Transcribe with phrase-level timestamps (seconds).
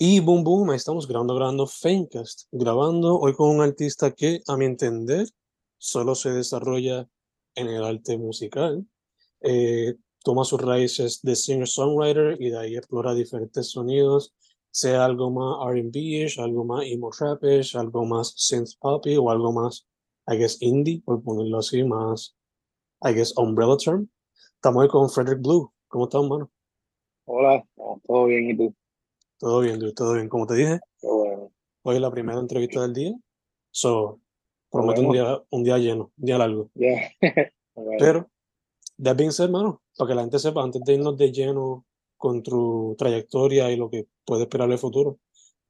[0.00, 4.64] Y boom, boom, estamos grabando, grabando Famecast, grabando hoy con un artista que, a mi
[4.64, 5.26] entender,
[5.76, 7.08] solo se desarrolla
[7.56, 8.86] en el arte musical.
[9.40, 14.32] Eh, toma sus raíces de singer-songwriter y de ahí explora diferentes sonidos,
[14.70, 19.84] sea algo más R&B-ish, algo más emo rapish, algo más synth poppy o algo más,
[20.28, 22.36] I guess, indie, por ponerlo así, más,
[23.02, 24.08] I guess, umbrella term.
[24.54, 25.72] Estamos hoy con Frederick Blue.
[25.88, 26.52] ¿Cómo estás, mano?
[27.24, 27.66] Hola,
[28.06, 28.74] todo bien, ¿y tú?
[29.38, 30.28] Todo bien, dude, todo bien.
[30.28, 31.52] Como te dije, bueno.
[31.82, 33.14] hoy es la primera entrevista del día.
[33.70, 34.20] So,
[34.70, 36.70] prometo un día, un día lleno, un día largo.
[37.80, 38.30] Bueno, Pero,
[39.00, 42.42] that being said, mano, para que la gente sepa, antes de irnos de lleno con
[42.42, 45.20] tu trayectoria y lo que puede esperar el futuro,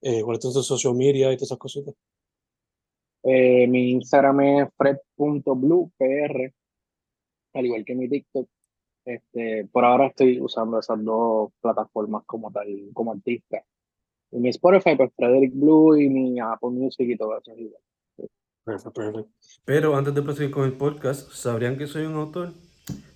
[0.01, 1.95] eh, ¿cuál es tu social media y todas esas cositas?
[3.25, 6.55] eh, mi Instagram es fred.bluepr,
[7.55, 8.49] al igual que mi TikTok.
[9.09, 13.65] Este, por ahora estoy usando esas dos plataformas como tal, como artista.
[14.31, 17.53] Y mi Spotify, pues Frederick Blue y mi Apple Music y todo eso.
[18.65, 19.31] Perfecto, perfecto.
[19.65, 22.53] Pero antes de proseguir con el podcast, ¿sabrían que soy un autor?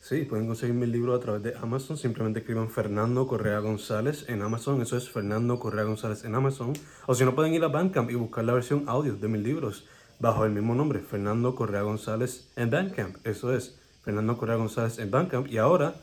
[0.01, 1.99] Sí, pueden conseguir mi libro a través de Amazon.
[1.99, 4.81] Simplemente escriban Fernando Correa González en Amazon.
[4.81, 6.73] Eso es Fernando Correa González en Amazon.
[7.07, 9.87] O si no, pueden ir a Bandcamp y buscar la versión audio de mis libros
[10.19, 13.27] bajo el mismo nombre, Fernando Correa González en Bandcamp.
[13.27, 15.49] Eso es Fernando Correa González en Bandcamp.
[15.49, 15.95] Y ahora,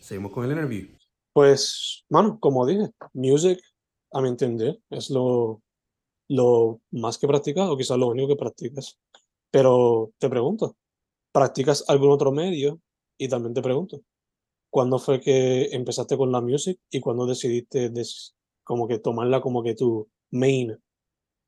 [0.00, 0.88] seguimos con el interview.
[1.32, 3.60] Pues, mano, como dije, music,
[4.12, 5.62] a mi entender, es lo,
[6.28, 8.98] lo más que practicas o quizás lo único que practicas.
[9.50, 10.76] Pero te pregunto,
[11.32, 12.80] ¿practicas algún otro medio?
[13.18, 14.02] Y también te pregunto,
[14.70, 18.34] ¿cuándo fue que empezaste con la music y cuándo decidiste des-
[18.64, 20.76] como que tomarla como que tu main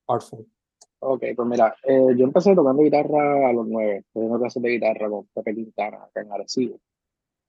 [0.08, 0.46] art form?
[1.00, 4.70] Ok, pues mira, eh, yo empecé tocando guitarra a los nueve, tuve una clase de
[4.70, 6.80] guitarra con Pepe Quintana acá en Arecibo.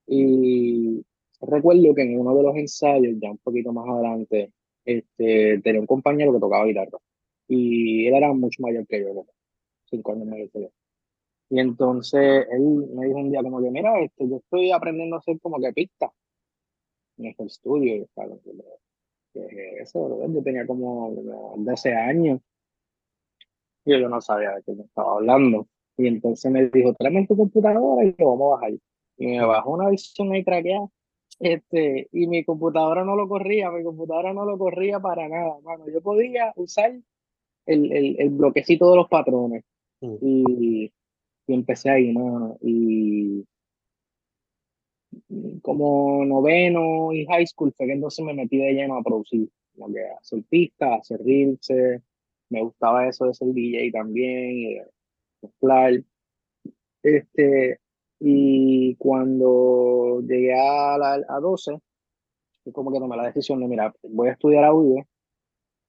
[0.07, 1.05] Y
[1.41, 4.53] recuerdo que en uno de los ensayos, ya un poquito más adelante,
[4.85, 6.99] este, tenía un compañero que tocaba guitarra.
[7.47, 9.27] Y él era mucho mayor que yo, como
[9.85, 10.69] cinco años mayor que yo.
[11.51, 12.61] Y entonces él
[12.95, 15.73] me dijo un día como que, mira, este, yo estoy aprendiendo a hacer como que
[15.73, 16.11] pistas
[17.17, 17.95] en este estudio.
[17.95, 18.35] Y estaba
[19.33, 20.05] ¿qué es eso?
[20.05, 20.33] bro?".
[20.33, 21.11] Yo tenía como
[21.57, 22.41] 12 años
[23.97, 25.67] y yo no sabía de qué me estaba hablando.
[25.97, 28.71] Y entonces me dijo, tráeme tu computadora y lo vamos a bajar.
[29.17, 30.87] Y me bajó una versión ahí craqueada.
[31.39, 35.85] Este, y mi computadora no lo corría, mi computadora no lo corría para nada, mano.
[35.89, 36.99] Yo podía usar
[37.65, 39.63] el, el, el bloquecito de los patrones.
[40.01, 40.15] Mm.
[40.21, 40.93] Y,
[41.47, 42.57] y empecé ahí, mano.
[42.61, 43.45] Y
[45.61, 49.93] como noveno y high school fue que entonces me metí de lleno a producir, como
[49.93, 52.01] que a hacer pistas, a hacer remixes,
[52.49, 54.77] me gustaba eso de ser DJ también, y
[55.41, 56.03] mezclar.
[57.03, 57.79] Este,
[58.19, 61.79] y cuando llegué a, la, a 12,
[62.63, 65.05] fue como que tomé la decisión de, mira, voy a estudiar audio.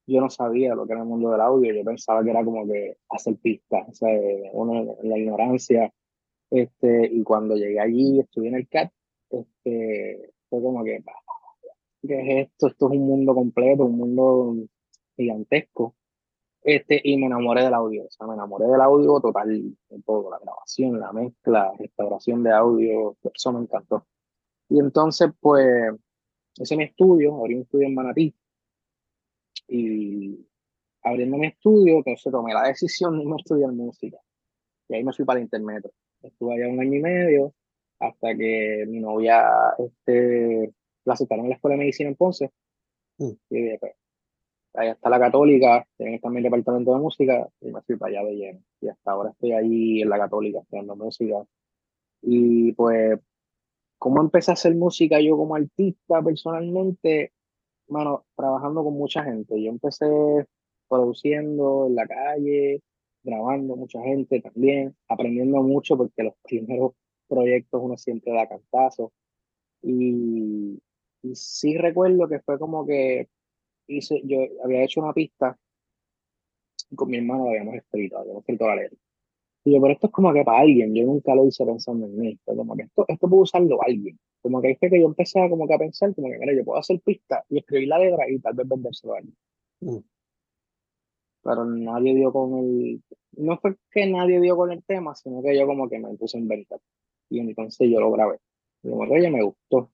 [0.06, 2.66] Yo no sabía lo que era el mundo del audio, yo pensaba que era como
[2.66, 4.10] que hacer pistas, o sea,
[4.53, 5.92] uno la ignorancia.
[6.50, 8.92] Este, y cuando llegué allí, estudié en el CAT,
[9.31, 11.12] este, fue como que, "Bah,
[12.06, 12.69] ¿qué es esto?
[12.69, 14.56] Esto es un mundo completo, un mundo
[15.16, 15.94] gigantesco.
[16.62, 20.31] Este, y me enamoré del audio, o sea, me enamoré del audio total, de todo,
[20.31, 24.06] la grabación, la mezcla, restauración de audio, eso me encantó.
[24.69, 25.93] Y entonces, pues,
[26.59, 28.34] ese mi estudio, abrí un estudio en Manatí,
[29.69, 30.47] y
[31.03, 34.19] abriendo mi estudio, entonces tomé la decisión de no estudiar música,
[34.88, 35.91] y ahí me fui para el internet.
[36.22, 37.54] Estuve allá un año y medio,
[37.98, 39.44] hasta que mi novia,
[39.78, 42.50] este, la aceptaron en la Escuela de Medicina en Ponce,
[43.19, 43.32] Mm.
[43.50, 43.92] y dije, pues,
[44.75, 48.36] allá está la Católica, tienen también departamento de música, y me fui para allá de
[48.36, 48.60] lleno.
[48.81, 51.44] Y hasta ahora estoy allí en la Católica, estudiando música.
[52.22, 53.19] Y pues,
[53.98, 57.32] ¿cómo empecé a hacer música yo como artista personalmente?
[57.88, 59.60] Mano, trabajando con mucha gente.
[59.62, 60.06] Yo empecé
[60.88, 62.82] produciendo en la calle,
[63.22, 66.92] grabando mucha gente también, aprendiendo mucho porque los primeros
[67.28, 69.12] proyectos uno siempre da cantazo.
[69.82, 70.80] Y,
[71.22, 73.28] y sí recuerdo que fue como que
[73.97, 75.59] hice, yo había hecho una pista
[76.91, 78.98] y con mi hermano la habíamos escrito, habíamos escrito la letra.
[79.65, 82.19] Y yo, pero esto es como que para alguien, yo nunca lo hice pensando en
[82.19, 84.19] mí, como que esto, esto puede usarlo alguien.
[84.42, 86.65] Como que ahí que yo empecé a, como que a pensar, como que mira, yo
[86.65, 89.37] puedo hacer pista y escribir la letra y tal vez vendérselo a alguien.
[89.81, 89.98] Mm.
[91.42, 93.03] Pero nadie dio con el,
[93.33, 96.39] no fue que nadie dio con el tema, sino que yo como que me puse
[96.39, 96.81] a inventar.
[97.28, 98.39] Y entonces yo lo grabé.
[98.83, 99.91] Y como que, oye, me gustó.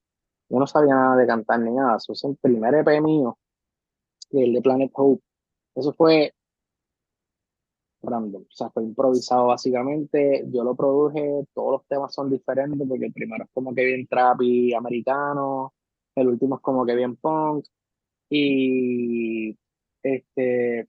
[0.48, 3.36] Yo no sabía nada de cantar ni nada, eso es el primer EP mío,
[4.30, 5.22] el de Planet Hope.
[5.74, 6.32] Eso fue
[8.02, 10.44] random, o sea, fue improvisado básicamente.
[10.52, 14.06] Yo lo produje, todos los temas son diferentes porque el primero es como que bien
[14.06, 15.74] trap y americano,
[16.14, 17.66] el último es como que bien punk.
[18.30, 19.56] Y
[20.02, 20.88] este,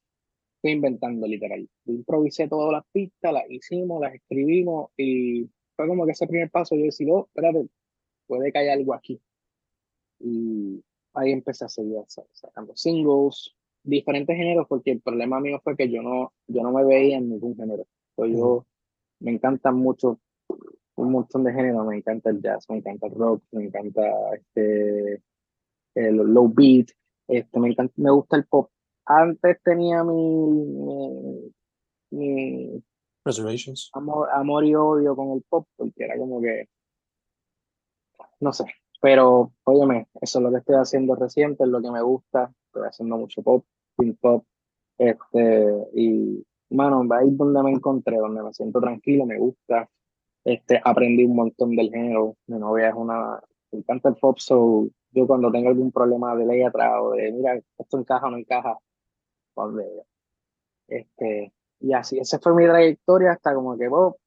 [0.63, 1.67] inventando literal.
[1.85, 6.75] Improvisé todas las pistas, las hicimos, las escribimos y fue como que ese primer paso
[6.75, 7.67] yo decía, oh, espérate,
[8.27, 9.21] puede que haya algo aquí.
[10.19, 10.83] Y
[11.17, 11.97] ahí empecé a seguir
[12.31, 16.83] sacando singles, diferentes géneros, porque el problema mío fue que yo no, yo no me
[16.83, 17.85] veía en ningún género.
[18.17, 18.65] yo
[19.19, 20.19] me encantan mucho,
[20.95, 24.01] un montón de géneros, me encanta el jazz, me encanta el rock, me encanta
[24.35, 25.23] este,
[25.95, 26.89] el low beat,
[27.27, 28.69] este, me, encanta, me gusta el pop.
[29.05, 31.51] Antes tenía mi,
[32.11, 32.83] mi,
[33.23, 33.89] Reservations.
[33.93, 36.69] Amor, amor y odio con el pop, porque era como que,
[38.39, 38.65] no sé,
[39.01, 42.87] pero óyeme, eso es lo que estoy haciendo reciente, es lo que me gusta, estoy
[42.87, 43.65] haciendo mucho pop,
[44.19, 44.43] pop,
[44.97, 49.89] este, y, mano, ahí es donde me encontré, donde me siento tranquilo, me gusta,
[50.43, 53.39] este, aprendí un montón del género, mi novia es una,
[53.71, 57.31] me encanta el pop, so yo cuando tengo algún problema de ley atrás o de,
[57.31, 58.77] mira, esto encaja o no encaja,
[59.53, 59.81] cuando,
[60.87, 64.17] este, y así, esa fue mi trayectoria hasta como que, oh,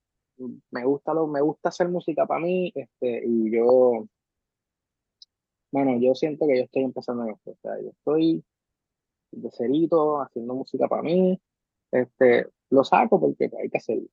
[0.70, 4.06] me gusta lo, me gusta hacer música para mí, este, y yo,
[5.72, 8.44] bueno, yo siento que yo estoy empezando en esto, o sea, yo estoy
[9.32, 11.40] de cerito, haciendo música para mí,
[11.92, 14.08] este, lo saco porque hay que hacerlo,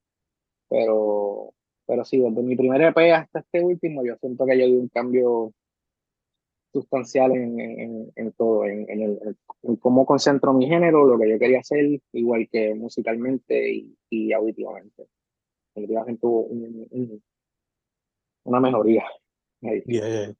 [0.69, 1.53] pero,
[1.85, 5.53] pero sí, desde mi primer EP hasta este último, yo siento que di un cambio
[6.71, 11.29] sustancial en, en, en todo, en, en, el, en cómo concentro mi género, lo que
[11.29, 15.07] yo quería hacer, igual que musicalmente y, y auditivamente.
[15.73, 17.23] Definitivamente tuvo un,
[18.43, 19.05] una mejoría.
[19.61, 19.81] Ahí.
[19.85, 20.33] Yeah,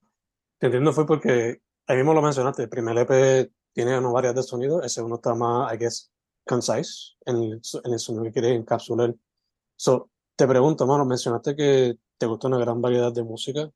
[0.59, 4.41] Te entiendo, fue porque ahí mismo lo mencionaste, el primer EP tiene una variedad de
[4.41, 6.11] sonidos, el segundo está más, I guess,
[6.45, 9.13] concise en el, en el sonido que quiere encapsular.
[9.75, 13.69] So, te pregunto, mano, mencionaste que te gusta una gran variedad de música.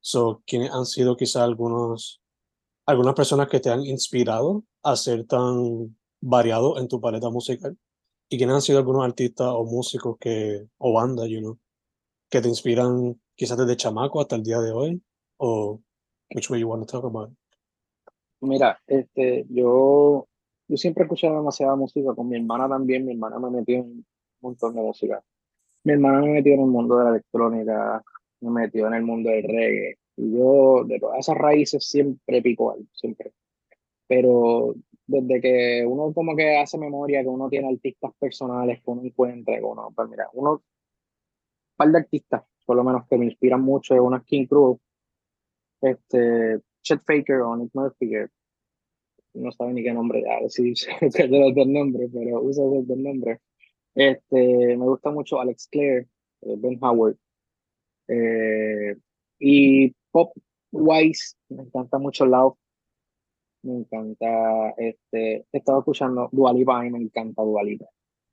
[0.00, 2.20] So, ¿quiénes han sido quizás algunos,
[2.86, 7.78] algunas personas que te han inspirado a ser tan variado en tu paleta musical?
[8.28, 11.58] ¿Y quiénes han sido algunos artistas o músicos que, o bandas, you know,
[12.28, 15.02] que te inspiran quizás desde chamaco hasta el día de hoy?
[15.36, 15.80] ¿O
[16.32, 17.30] which way you want to talk about
[18.44, 20.28] Mira, este, yo,
[20.68, 23.84] yo siempre he escuchado demasiada música, con mi hermana también, mi hermana me metió en
[23.84, 24.06] un
[24.40, 25.24] montón de música.
[25.84, 28.02] Mi hermana me metió en el mundo de la electrónica,
[28.40, 29.98] me metió en el mundo del reggae.
[30.16, 33.32] Y yo, de todas esas raíces, siempre pico algo, siempre.
[34.06, 34.74] Pero
[35.06, 39.56] desde que uno como que hace memoria, que uno tiene artistas personales que uno encuentra,
[39.56, 40.60] que uno, pues mira, uno, un
[41.76, 44.78] par de artistas, por lo menos que me inspiran mucho, es una King Crew,
[45.84, 48.26] este, Chet Faker o Nick Murphy, que
[49.34, 52.98] no sabe ni qué nombre ya decir de los dos nombres, pero usa los dos
[52.98, 53.40] nombres.
[53.94, 56.08] Este, me gusta mucho Alex Clare,
[56.42, 57.16] eh, Ben Howard,
[58.08, 58.96] eh,
[59.38, 60.32] y Pop
[60.72, 62.56] Wise, me encanta mucho Love.
[63.62, 67.86] Me encanta, este, he estado escuchando Dualipa y me encanta Dualipa.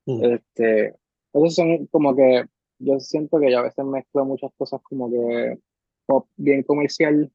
[0.04, 0.24] Mm.
[0.24, 0.94] Este,
[1.32, 2.44] esos son como que,
[2.78, 5.58] yo siento que yo a veces mezclo muchas cosas como que
[6.04, 7.32] pop bien comercial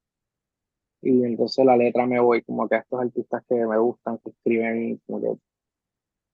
[1.09, 4.31] y entonces la letra me voy como que a estos artistas que me gustan, que
[4.31, 5.39] escriben como que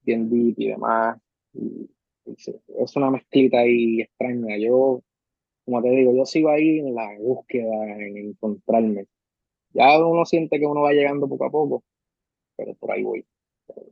[0.02, 1.20] bien deep y demás.
[1.54, 1.90] Y,
[2.25, 2.36] y
[2.80, 4.58] es una mezclita y extraña.
[4.58, 5.02] Yo
[5.66, 9.08] como te digo, yo sigo ahí en la búsqueda, en encontrarme.
[9.74, 11.83] Ya uno siente que uno va llegando poco a poco,
[12.56, 13.26] pero por ahí voy.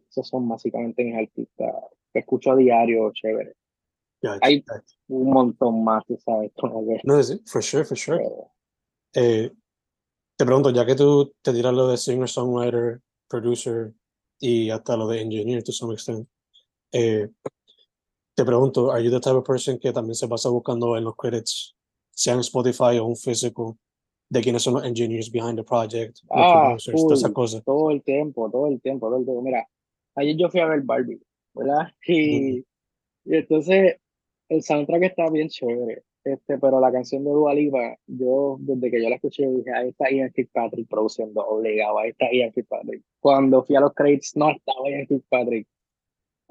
[0.09, 1.73] Esos son básicamente mis artistas
[2.11, 3.53] que escucho a diario, chévere.
[4.41, 4.63] Hay
[5.07, 6.51] un montón más, tú sabes.
[7.03, 8.21] No, sí, for sure, for sure.
[9.15, 9.51] Eh,
[10.41, 13.93] te pregunto, ya que tú te tiras lo de singer, songwriter, producer
[14.39, 16.27] y hasta lo de engineer to some extent,
[16.91, 17.29] eh,
[18.33, 21.15] te pregunto, ¿are you the type of person que también se pasa buscando en los
[21.15, 21.75] credits,
[22.09, 23.77] sea en Spotify o un físico,
[24.31, 28.81] de quiénes son los engineers behind the project, ah, todas Todo el tiempo, todo el
[28.81, 29.43] tiempo, todo el tiempo.
[29.43, 29.67] Mira,
[30.15, 31.21] ayer yo fui a ver Barbie,
[31.53, 31.93] ¿verdad?
[32.07, 32.65] Y,
[33.25, 33.97] y entonces
[34.49, 39.01] el soundtrack está bien chévere, este, pero la canción de Dua Lipa, yo desde que
[39.01, 43.03] yo la escuché dije, ahí está Ian Fitzpatrick produciendo, obligado, ahí está Ian Fitzpatrick.
[43.19, 45.67] Cuando fui a los credits no estaba Ian Fitzpatrick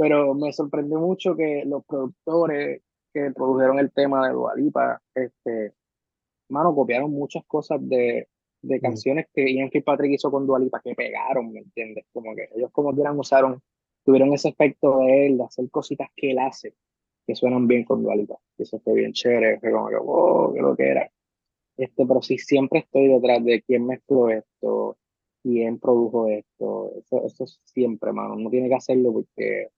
[0.01, 2.81] pero me sorprendió mucho que los productores
[3.13, 5.75] que produjeron el tema de Dualipa, este,
[6.49, 8.27] mano, copiaron muchas cosas de,
[8.63, 8.81] de mm.
[8.81, 12.07] canciones que Ian Patrick hizo con Dualipa que pegaron, ¿me entiendes?
[12.15, 13.61] Como que ellos como quieran usaron,
[14.03, 16.73] tuvieron ese efecto de él, de hacer cositas que él hace,
[17.31, 18.37] que suenan bien con Dualipa.
[18.59, 21.11] Eso fue bien chévere, fue como que, wow, qué lo que era.
[21.77, 24.99] Este, pero sí, siempre estoy detrás de quién mezcló esto,
[25.43, 29.69] quién produjo esto, eso, eso siempre, mano, no tiene que hacerlo porque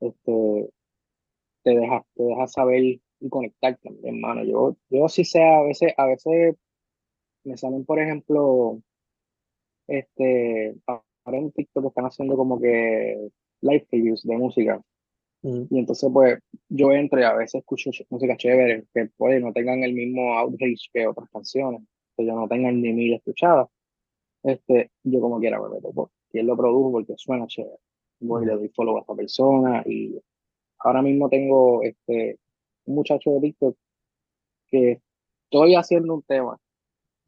[0.00, 0.70] este,
[1.62, 4.44] te deja, te deja saber y conectar también, hermano.
[4.44, 6.56] Yo, yo sí sé, a veces, a veces
[7.44, 8.80] me salen, por ejemplo,
[9.88, 10.76] este,
[11.26, 13.30] en TikTok están haciendo como que
[13.62, 14.82] live reviews de música.
[15.42, 15.62] Mm.
[15.70, 19.82] Y entonces, pues, yo entro y a veces escucho música chévere, que puede no tengan
[19.84, 21.82] el mismo outreach que otras canciones,
[22.16, 23.68] que yo no tengan ni mil escuchadas.
[24.42, 27.76] Este, yo como quiera me meto, por quién lo produjo, porque suena chévere.
[28.20, 30.20] Voy y le doy follow a esta persona y
[30.78, 32.38] ahora mismo tengo este,
[32.86, 33.76] un muchacho de TikTok
[34.68, 35.00] que
[35.44, 36.58] estoy haciendo un tema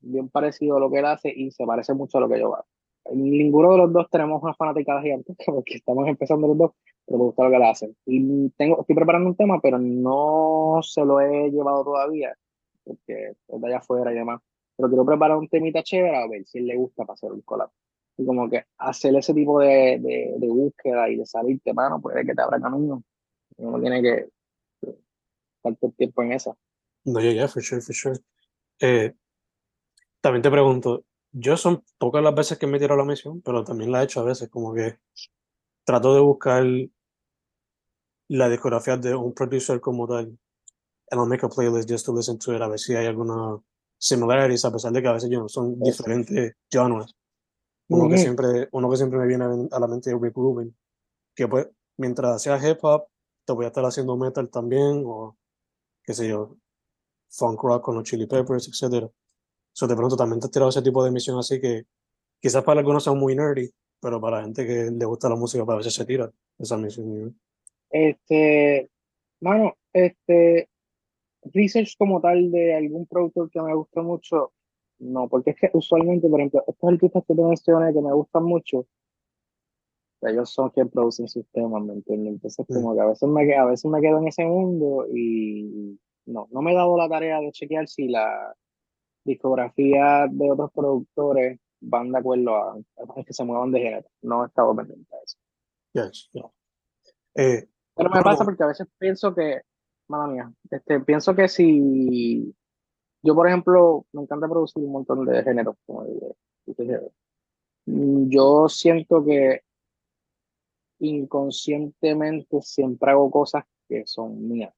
[0.01, 2.55] bien parecido a lo que él hace y se parece mucho a lo que yo
[2.55, 2.67] hago.
[3.13, 6.71] Ninguno de los dos tenemos una fanática gigantesca porque estamos empezando los dos,
[7.07, 7.95] pero me gusta lo que él hace.
[8.07, 12.37] Y tengo, estoy preparando un tema, pero no se lo he llevado todavía
[12.85, 14.41] porque es de allá afuera y demás.
[14.77, 17.71] Pero quiero preparar un temita chévere a ver si le gusta para hacer un collab.
[18.17, 22.25] Y como que hacer ese tipo de, de, de búsqueda y de salirte, mano, puede
[22.25, 23.03] que te abra camino.
[23.57, 24.29] Uno tiene que
[25.65, 26.57] el tiempo en esa.
[27.05, 28.19] No, ya, ya, for sure, for sure.
[28.81, 29.15] Eh,
[30.21, 33.93] también te pregunto, yo son pocas las veces que me tiro la misión, pero también
[33.93, 34.99] la he hecho a veces, como que
[35.85, 36.65] trato de buscar
[38.29, 40.39] la discografía de un producer como tal.
[41.11, 43.61] And I'll make a playlist just to listen to it, a ver si hay alguna
[44.03, 47.15] similarities, a pesar de que a veces yo no son diferentes genres.
[47.89, 50.75] Uno que siempre, uno que siempre me viene a la mente es Rick Rubin,
[51.37, 53.07] que pues mientras hacía hip hop,
[53.45, 55.37] te voy a estar haciendo metal también, o
[56.03, 56.57] qué sé yo,
[57.31, 59.09] funk rock con los Chili Peppers, etc.
[59.73, 61.87] So, de pronto también te has tirado ese tipo de misión así que
[62.41, 63.71] quizás para algunos son muy nerdy,
[64.03, 67.39] pero para la gente que le gusta la música, para veces se tira esa misión.
[67.89, 68.91] Este,
[69.41, 70.69] mano, este,
[71.45, 74.53] research como tal de algún productor que me gusta mucho,
[74.99, 78.43] no, porque es que usualmente, por ejemplo, estos artistas que te mencioné que me gustan
[78.45, 78.87] mucho,
[80.23, 82.35] ellos son quien producen sistemas, ¿me entiendes?
[82.35, 86.49] Entonces, como que a veces, me, a veces me quedo en ese mundo y no,
[86.51, 88.55] no me he dado la tarea de chequear si la
[89.25, 92.77] discografía de otros productores van de acuerdo a,
[93.27, 94.09] que se muevan de género.
[94.23, 95.39] No he estado pendiente de eso.
[95.93, 96.31] Yes,
[97.35, 99.61] eh, Pero me pasa porque a veces pienso que,
[100.09, 102.55] mala mía, este, pienso que si
[103.23, 106.07] yo, por ejemplo, me encanta producir un montón de géneros, como
[107.85, 109.63] yo siento que
[111.01, 114.73] inconscientemente siempre hago cosas que son mías,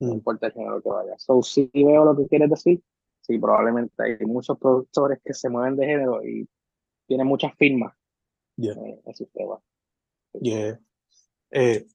[0.00, 0.12] no mm.
[0.12, 1.18] importa el género que vaya.
[1.18, 2.82] So, si veo lo que quieres decir,
[3.28, 6.48] sí, probablemente hay muchos productores que se mueven de género y
[7.06, 7.94] tienen muchas firmas
[8.56, 8.72] yeah.
[8.72, 9.60] en el sistema.
[10.40, 10.80] Yeah.
[11.50, 11.86] Eh,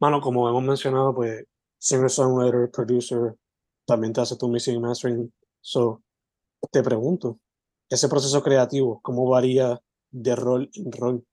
[0.00, 1.46] mano, como hemos mencionado, pues
[1.78, 3.34] singer-songwriter, producer,
[3.86, 5.32] también te hace tu mixing y mastering.
[5.60, 6.02] So,
[6.70, 7.40] te pregunto,
[7.88, 9.80] ese proceso creativo, ¿cómo varía
[10.10, 11.24] de rol en rol?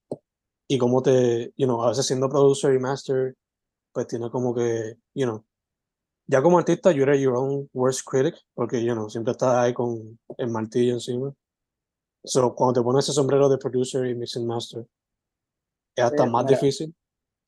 [0.67, 3.35] y cómo te, you know, a veces siendo producer y master,
[3.91, 5.45] pues tiene como que, you know,
[6.27, 9.73] ya como artista, you eres your own worst critic, porque, you know, siempre estás ahí
[9.73, 11.33] con el martillo encima.
[12.23, 14.85] So, cuando te pones ese sombrero de producer y mixing master,
[15.95, 16.95] es hasta más difícil.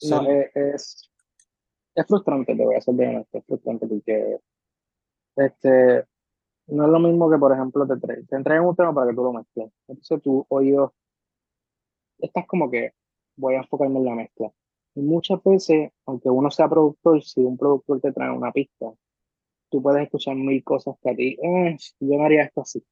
[0.10, 1.10] No, es,
[1.96, 4.39] es, frustrante, te voy a ser bien honesto, es frustrante porque
[5.38, 6.05] este,
[6.67, 9.24] no es lo mismo que, por ejemplo, te, te entregan un tema para que tú
[9.24, 9.72] lo mezcles.
[9.88, 10.94] Entonces, tu oído,
[12.20, 12.94] estás como que
[13.38, 14.51] voy a enfocarme en la mezcla.
[14.96, 18.94] Muchas veces, aunque uno sea productor, si un productor te trae una pista,
[19.70, 22.84] tú puedes escuchar mil cosas que a ti, eh, yo no haría esto así,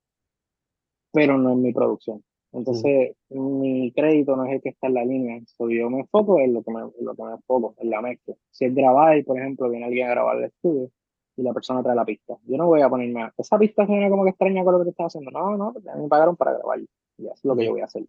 [1.12, 2.24] pero no en mi producción.
[2.54, 5.42] Entonces, mi crédito no es el que está en la línea.
[5.48, 8.36] So, yo me enfoco en lo que me, lo que me enfoco, en la mezcla.
[8.52, 10.92] Si es grabar, por ejemplo, viene alguien a grabar el estudio
[11.36, 12.38] y la persona trae la pista.
[12.46, 14.86] Yo no voy a ponerme, a, esa pista suena como que extraña con lo que
[14.86, 15.32] te estás haciendo.
[15.32, 16.80] No, no, me pagaron para grabar.
[16.80, 18.06] Y eso es lo que yo voy a hacer.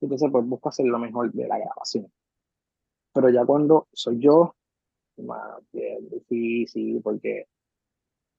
[0.00, 2.06] Entonces, pues busco hacer lo mejor de la grabación.
[3.12, 4.54] Pero ya cuando soy yo,
[5.18, 7.46] más bien difícil, porque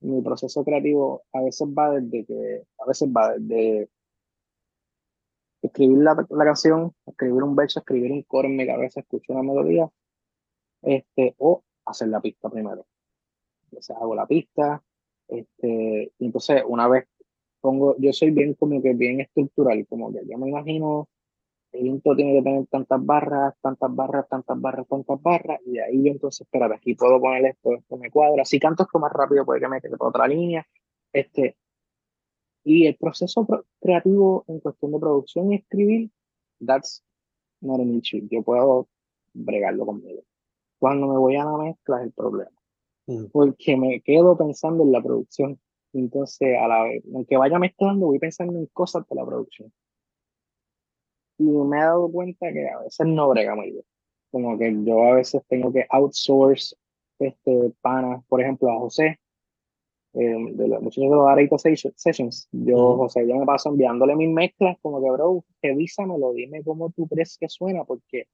[0.02, 3.90] mi proceso creativo a veces va desde que, a veces va desde
[5.62, 9.44] escribir la, la canción, escribir un verso, escribir un coro en mi cabeza, escucho una
[9.44, 9.90] melodía,
[10.82, 12.86] este, o hacer la pista primero.
[13.66, 14.84] Entonces hago la pista,
[15.28, 17.08] este, y entonces una vez
[17.62, 21.08] pongo, yo soy bien como que bien estructural, como que yo me imagino
[21.72, 25.84] el intro tiene que tener tantas barras, tantas barras, tantas barras, tantas barras, y de
[25.84, 29.12] ahí yo entonces, espérate, aquí puedo poner esto, esto me cuadra, si canto esto más
[29.12, 30.68] rápido puede que me quede otra línea,
[31.14, 31.58] este,
[32.64, 33.48] y el proceso
[33.80, 36.12] creativo en cuestión de producción y escribir,
[36.66, 37.04] that's
[37.62, 38.88] not an issue, yo puedo
[39.34, 40.24] bregarlo conmigo.
[40.78, 42.52] Cuando me voy a la mezcla es el problema,
[43.08, 43.26] mm.
[43.32, 45.60] porque me quedo pensando en la producción,
[45.94, 49.72] entonces a la vez, aunque vaya mezclando, voy pensando en cosas de la producción
[51.42, 53.84] y me he dado cuenta que a veces no brega muy bien.
[54.32, 56.76] Como que yo a veces tengo que outsource
[57.20, 59.20] este pana, por ejemplo, a José.
[60.14, 64.30] eh, de los muchos de los Areito Sessions, yo, José, yo me paso enviándole mis
[64.30, 68.28] mezclas, como que, bro, revísamelo, dime cómo tú crees que suena, porque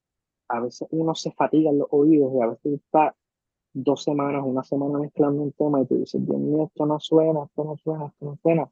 [0.49, 3.15] a veces uno se fatiga en los oídos y a veces está
[3.73, 7.43] dos semanas, una semana mezclando un tema y tú dices, Dios mío, esto no suena,
[7.45, 8.71] esto no suena, esto no suena.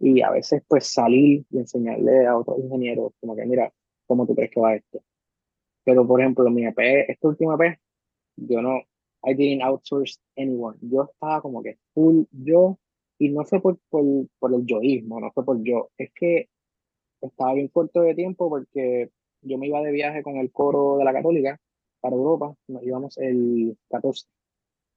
[0.00, 3.72] Y a veces pues salir y enseñarle a otros ingenieros, como que mira,
[4.06, 5.02] ¿cómo tú crees que va esto?
[5.84, 6.78] Pero por ejemplo, mi EP,
[7.08, 7.78] esta última EP,
[8.36, 8.78] yo no,
[9.24, 10.78] I didn't outsource anyone.
[10.82, 12.78] Yo estaba como que full yo,
[13.18, 14.04] y no fue por, por,
[14.38, 16.48] por el yoísmo, no fue por yo, es que
[17.20, 19.10] estaba bien corto de tiempo porque
[19.42, 21.60] yo me iba de viaje con el coro de la católica
[22.00, 24.26] para Europa, nos íbamos el 14.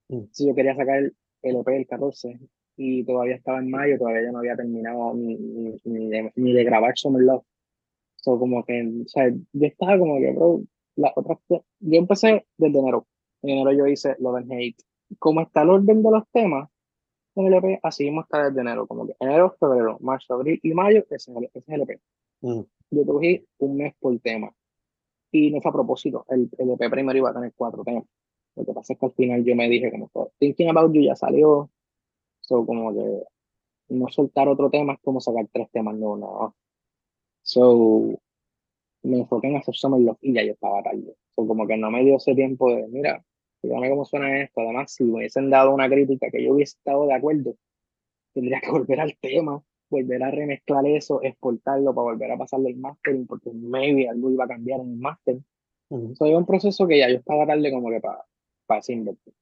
[0.10, 0.24] Mm.
[0.32, 2.40] Si yo quería sacar el, el EP el 14
[2.78, 6.54] y todavía estaba en mayo, todavía yo no había terminado ni, ni, ni, de, ni
[6.54, 7.44] de grabar Summer Love.
[8.18, 10.62] So, como que, o sea, yo estaba como que, bro,
[10.96, 13.08] la otra, yo empecé desde enero.
[13.42, 14.84] En enero yo hice Love and Hate.
[15.20, 16.70] Como está el orden de los temas
[17.36, 18.88] en el EP, así mismo está desde enero.
[18.88, 22.00] Como que enero, febrero, marzo, abril y mayo, ese, es el EP.
[22.42, 22.62] Mm.
[22.92, 24.54] Yo cogí un mes por tema.
[25.32, 26.26] Y no fue a propósito.
[26.30, 28.04] El, el EP primero iba a tener cuatro temas.
[28.56, 30.10] Lo que pasa es que al final yo me dije, como
[30.40, 31.70] Thinking About You ya salió.
[32.42, 33.24] So, como que
[33.90, 36.56] no soltar otro tema es como sacar tres temas, no, no.
[37.44, 38.20] So,
[39.04, 41.16] me enfoqué en hacer Summer Love y ya yo estaba tarde.
[41.36, 43.24] So, como que no me dio ese tiempo de, mira,
[43.64, 44.62] dígame cómo suena esto.
[44.62, 47.56] Además, si me hubiesen dado una crítica que yo hubiese estado de acuerdo,
[48.34, 52.78] tendría que volver al tema volver a remezclar eso, exportarlo para volver a pasarle el
[52.78, 55.38] mastering, porque maybe algo iba a cambiar en el máster.
[55.90, 58.24] Uh un proceso que ya yo estaba tarde como que para,
[58.66, 59.34] para invertir.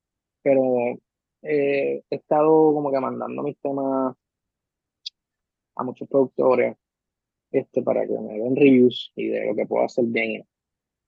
[0.42, 0.98] Pero
[1.42, 4.16] eh, he estado como que mandando mis temas
[5.76, 6.78] a muchos productores
[7.52, 10.46] este, para que me den reviews y de lo que puedo hacer bien.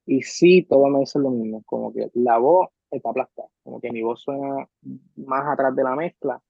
[0.06, 3.92] Y sí, todo me dice lo mismo, como que la voz está aplastada, como que
[3.92, 4.68] mi voz suena
[5.16, 6.42] más atrás de la mezcla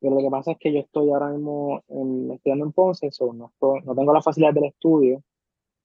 [0.00, 3.32] pero lo que pasa es que yo estoy ahora mismo en, estudiando en Ponce, so
[3.34, 5.22] no, no tengo la facilidad del estudio,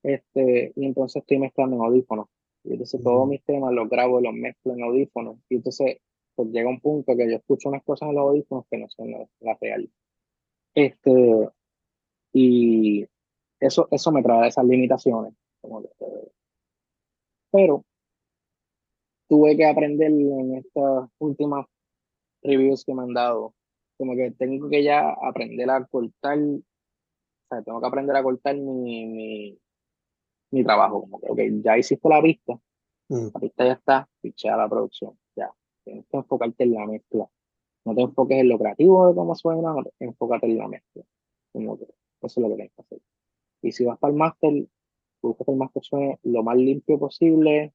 [0.03, 2.27] este, y entonces estoy mezclando en audífonos.
[2.63, 5.37] Y entonces todos mis temas los grabo y los mezclo en audífonos.
[5.49, 5.97] Y entonces
[6.35, 9.11] pues llega un punto que yo escucho unas cosas en los audífonos que no son
[9.11, 9.89] las, reales.
[10.73, 11.49] Este,
[12.33, 13.05] y
[13.59, 15.33] eso, eso me trae esas limitaciones.
[17.51, 17.83] pero
[19.27, 21.65] tuve que aprender en estas últimas
[22.43, 23.53] reviews que me han dado
[23.97, 26.61] como que tengo que ya aprender a cortar, o
[27.49, 29.59] sea, tengo que aprender a cortar mi, mi,
[30.51, 32.59] mi trabajo, como que, ok, ya hiciste la pista,
[33.09, 33.27] mm.
[33.33, 35.17] la pista ya está, fichea la producción,
[35.85, 37.29] tienes que enfocarte en la mezcla,
[37.85, 41.03] no te enfoques en lo creativo de cómo suena, enfócate en la mezcla,
[41.53, 41.79] que eso
[42.21, 42.99] es lo que tienes que hacer.
[43.61, 44.67] Y si vas para el máster,
[45.21, 47.73] busca que el máster suene lo más limpio posible,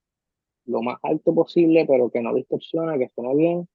[0.66, 3.68] lo más alto posible, pero que no distorsione, que suene bien,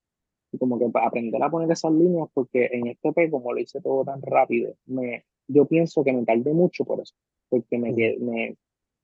[0.60, 4.06] como que aprender a poner esas líneas, porque en este P, como lo hice todo
[4.06, 7.15] tan rápido, me, yo pienso que me tardé mucho por eso,
[7.50, 8.56] porque me, me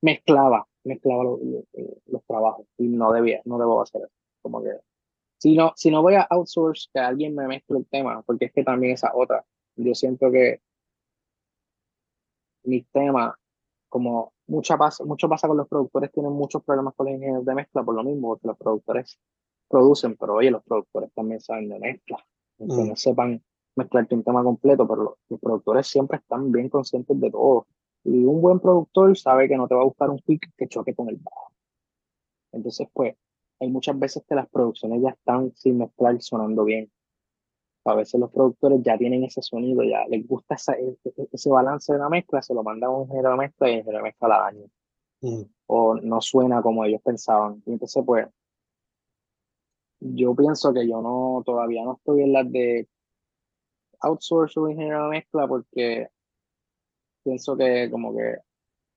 [0.02, 1.40] mezclaba, mezclaba los,
[2.08, 4.14] los, trabajos y no debía, no debo hacer eso.
[4.42, 4.72] Como que,
[5.42, 8.54] si no, si no voy a outsource, que alguien me mezcle el tema, porque es
[8.54, 9.44] que también esa otra,
[9.76, 10.62] yo siento que
[12.64, 13.34] mis temas,
[13.90, 17.56] como mucha pasa, mucho pasa con los productores, tienen muchos problemas con los ingenieros de
[17.56, 19.20] mezcla por lo mismo, porque los productores
[19.68, 22.24] producen, pero oye, los productores también saben de mezcla,
[22.60, 22.88] aunque mm.
[22.90, 23.44] no sepan
[23.76, 27.66] mezclarte un tema completo, pero los, productores siempre están bien conscientes de todo.
[28.04, 30.94] Y un buen productor sabe que no te va a buscar un pick que choque
[30.94, 31.52] con el bajo.
[32.52, 33.16] Entonces, pues,
[33.62, 36.92] hay muchas veces que las producciones ya están sin mezclar sonando bien.
[37.86, 41.94] A veces los productores ya tienen ese sonido, ya les gusta e, e, ese, balance
[41.94, 44.04] de la mezcla, se lo mandan a un ingeniero de mezcla y el ingeniero de
[44.10, 44.66] mezcla la daña.
[45.22, 45.42] Mm.
[45.68, 47.62] O no suena como ellos pensaban.
[47.68, 48.28] Y entonces, pues,
[50.00, 52.88] yo pienso que yo no, todavía no estoy en las de
[54.00, 56.08] outsource o ingeniero de mezcla porque
[57.24, 58.38] pienso que como que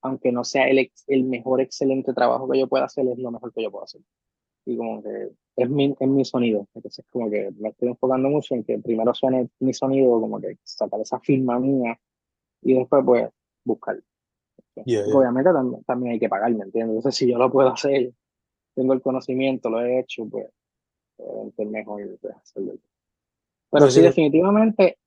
[0.00, 3.53] aunque no sea el, el mejor excelente trabajo que yo pueda hacer, es lo mejor
[3.53, 4.00] que yo puedo hacer.
[4.66, 6.66] Y como que es mi, es mi sonido.
[6.74, 10.59] Entonces como que me estoy enfocando mucho en que primero suene mi sonido, como que
[10.62, 11.98] sacar esa firma mía
[12.62, 13.31] y después pues
[13.64, 14.00] buscar.
[14.77, 16.96] Obviamente también, también hay que pagar, ¿me entiendes?
[16.96, 18.12] Entonces si yo lo puedo hacer,
[18.74, 20.48] tengo el conocimiento, lo he hecho, pues
[21.59, 22.18] mejor
[23.70, 24.98] Pero sí, definitivamente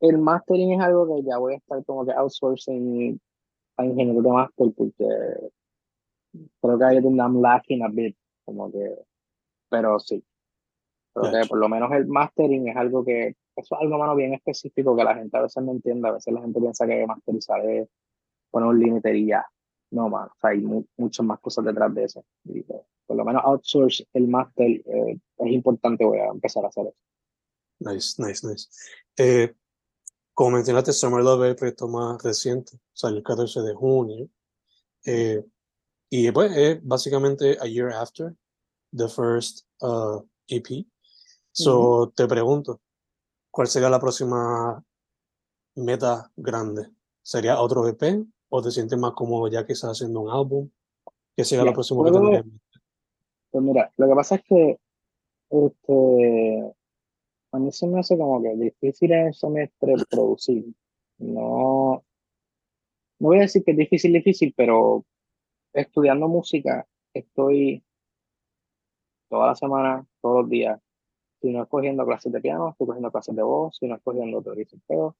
[0.00, 3.18] el mastering es algo que ya voy a estar como que outsourcing
[3.78, 5.06] a ingenieros de master porque
[6.60, 8.96] creo que hay donde I'm lacking a bit, como que,
[9.68, 10.24] pero sí.
[11.12, 14.34] Creo que por lo menos el mastering es algo que, eso es algo más bien
[14.34, 17.64] específico que la gente a veces no entiende, a veces la gente piensa que masterizar
[17.68, 17.88] es
[18.50, 19.46] poner un límite y ya.
[19.90, 20.60] No, más, hay
[20.96, 22.24] muchas más cosas detrás de eso.
[23.06, 26.96] por lo menos outsource el máster eh, es importante, voy a empezar a hacer eso.
[27.78, 28.68] Nice, nice, nice.
[29.16, 29.54] Eh,
[30.34, 34.28] como mencionaste, Summer Love es el proyecto más reciente, salió el 14 de junio.
[35.06, 35.42] Eh,
[36.10, 38.34] y pues es básicamente a year after
[38.96, 40.86] the first uh, EP.
[41.52, 42.80] So te pregunto,
[43.50, 44.82] ¿cuál sería la próxima
[45.74, 46.88] meta grande?
[47.22, 50.70] ¿Sería otro EP o te sientes más cómodo ya que estás haciendo un álbum?
[51.34, 52.44] ¿Qué sería la próxima que tendrías?
[53.50, 54.78] Pues mira, lo que pasa es que
[55.50, 56.74] este,
[57.52, 60.64] a mí se me hace como que difícil en el semestre producir.
[61.18, 62.04] No,
[63.18, 65.04] no voy a decir que es difícil, difícil, pero
[65.76, 67.82] estudiando música estoy
[69.28, 70.80] toda la semana, todos los días.
[71.40, 74.02] Si no es cogiendo clases de piano, estoy cogiendo clases de voz, si no es
[74.02, 75.16] cogiendo teoría pero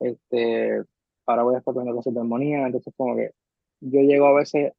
[0.00, 0.84] este,
[1.26, 3.30] ahora voy a estar cogiendo clases de armonía, entonces como que
[3.80, 4.72] yo llego a veces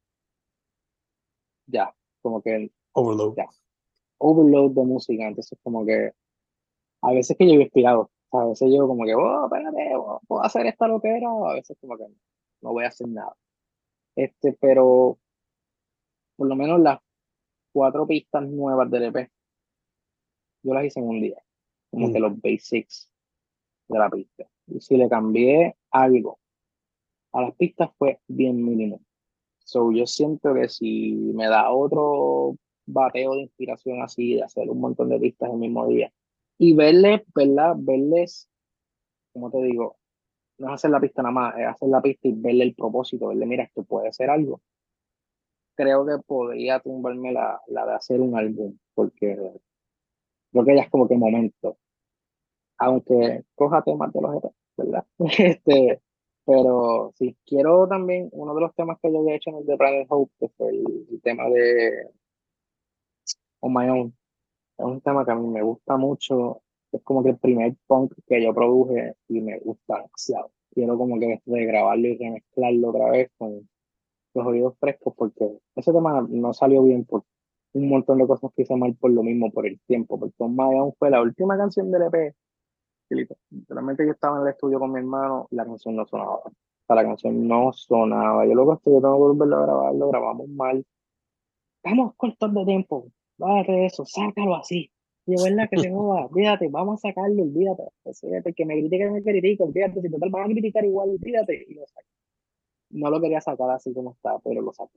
[1.67, 3.36] ya, como que overload.
[3.38, 3.47] Ya,
[4.17, 6.12] overload de música, entonces como que
[7.01, 10.65] a veces que llego inspirado, a veces llego como que, oh, espérate, oh, puedo hacer
[10.65, 12.07] esta locura, o a veces como que
[12.62, 13.36] no voy a hacer nada.
[14.15, 15.17] Este, pero
[16.36, 16.99] por lo menos las
[17.71, 19.30] cuatro pistas nuevas del EP,
[20.63, 21.43] yo las hice en un día,
[21.91, 22.21] como que mm.
[22.21, 23.10] los basics
[23.88, 24.47] de la pista.
[24.67, 26.39] Y si le cambié algo
[27.34, 29.02] a las pistas fue bien mínimo.
[29.65, 34.80] So yo siento que si me da otro bateo de inspiración así, de hacer un
[34.80, 36.13] montón de pistas el mismo día,
[36.58, 37.76] y verles, ¿verdad?
[37.78, 38.49] Verles,
[39.34, 39.97] como te digo,
[40.63, 43.28] no es hacer la pista nada más, es hacer la pista y verle el propósito,
[43.28, 44.62] verle, mira, esto puede ser algo.
[45.76, 49.36] Creo que podría tumbarme la, la de hacer un álbum, porque
[50.52, 51.78] creo que ya es como que momento.
[52.78, 54.41] Aunque coja temas de los
[54.78, 55.06] ¿verdad?
[55.19, 56.02] este,
[56.45, 59.78] pero sí, quiero también, uno de los temas que yo había hecho en el de
[59.78, 62.10] Planet Hope, que fue el, tema de
[63.62, 64.15] On My Own,
[64.78, 66.62] es un tema que a mí me gusta mucho,
[66.97, 70.51] es como que el primer punk que yo produje y me gusta demasiado.
[70.71, 73.69] Quiero como que grabarlo y remezclarlo otra vez con
[74.34, 77.23] los oídos frescos porque ese tema no salió bien por
[77.73, 80.93] un montón de cosas que hice mal por lo mismo, por el tiempo, porque Own
[80.97, 82.36] fue la última canción del EP
[83.10, 86.36] Literalmente yo estaba en el estudio con mi hermano y la canción no sonaba.
[86.38, 86.51] O
[86.88, 88.45] sea, la canción no sonaba.
[88.45, 90.86] Yo luego estoy, yo tengo que volverlo a grabar, lo grabamos mal.
[91.84, 93.08] Estamos cortos de tiempo.
[93.38, 94.89] Bájate eso, sácalo así.
[95.25, 97.83] Y es verdad que te joda, olvídate, vamos a sacarlo, olvídate.
[98.03, 101.65] Olvídate, que me critique, que me critique, olvídate, si total van a criticar igual, olvídate.
[101.67, 102.07] Y lo saco.
[102.89, 104.91] No lo quería sacar así como está, pero lo saco.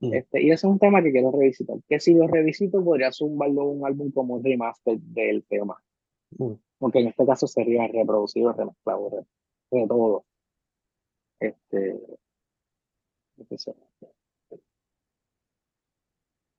[0.00, 0.14] Mm.
[0.14, 1.76] Este, y ese es un tema que quiero revisitar.
[1.88, 5.76] Que si lo revisito, podría zumbarlo un álbum como remaster del tema.
[6.38, 9.10] Mm aunque en este caso sería reproducido, remezclado,
[9.70, 10.24] de, todo.
[11.38, 12.00] Este,